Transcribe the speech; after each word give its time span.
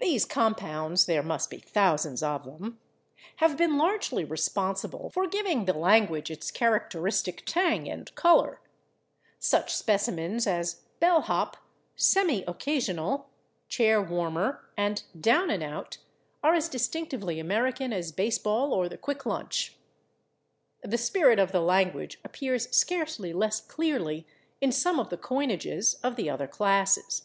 These 0.00 0.24
compounds 0.24 1.04
(there 1.04 1.22
must 1.22 1.50
be 1.50 1.58
thousands 1.58 2.22
of 2.22 2.44
them) 2.46 2.80
have 3.36 3.54
been 3.58 3.76
largely 3.76 4.24
responsible 4.24 5.10
for 5.10 5.26
giving 5.26 5.66
the 5.66 5.74
language 5.74 6.30
its 6.30 6.50
characteristic 6.50 7.42
tang 7.44 7.86
and 7.86 8.14
color. 8.14 8.62
Such 9.38 9.76
specimens 9.76 10.46
as 10.46 10.80
/bell 11.02 11.24
hop/, 11.24 11.58
/semi 11.98 12.44
occasional/, 12.48 13.28
/chair 13.68 14.02
warmer/ 14.08 14.70
and 14.74 15.02
/down 15.14 15.52
and 15.52 15.62
out/ 15.62 15.98
are 16.42 16.54
as 16.54 16.70
distinctively 16.70 17.38
American 17.38 17.92
as 17.92 18.10
baseball 18.10 18.72
or 18.72 18.88
the 18.88 18.96
quick 18.96 19.26
lunch. 19.26 19.76
The 20.82 20.96
spirit 20.96 21.38
of 21.38 21.52
the 21.52 21.60
language 21.60 22.18
appears 22.24 22.74
scarcely 22.74 23.34
less 23.34 23.60
clearly 23.60 24.26
in 24.62 24.72
some 24.72 24.98
of 24.98 25.10
the 25.10 25.18
coinages 25.18 25.96
of 26.02 26.16
the 26.16 26.30
other 26.30 26.46
classes. 26.48 27.24